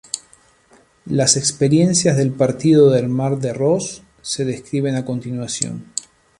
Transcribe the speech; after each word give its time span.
Las 1.05 1.37
experiencias 1.37 2.17
del 2.17 2.31
partido 2.31 2.89
del 2.89 3.07
mar 3.07 3.37
de 3.37 3.53
Ross 3.53 4.01
se 4.23 4.45
describen 4.45 4.95
a 4.95 5.05
continuación. 5.05 5.93